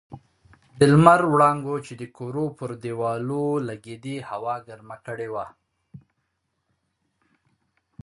د 0.79 0.81
لمر 0.91 1.21
وړانګو 1.33 1.75
چې 1.85 1.93
د 2.01 2.03
کورو 2.17 2.45
پر 2.57 2.69
دېوالو 2.83 3.45
لګېدې 3.69 4.17
هوا 4.29 4.55
ګرمه 4.67 4.97
کړې 5.05 5.27
وه. 5.33 5.45